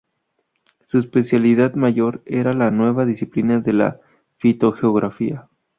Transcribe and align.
Su 0.87 0.97
especialidad 0.97 1.75
mayor 1.75 2.23
era 2.25 2.55
la 2.55 2.71
nueva 2.71 3.05
disciplina 3.05 3.59
de 3.59 3.73
la 3.73 3.99
Fitogeografía. 4.37 5.47